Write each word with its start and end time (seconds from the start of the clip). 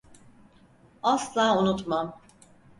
Asla 1.03 1.51
unutmam. 1.57 2.13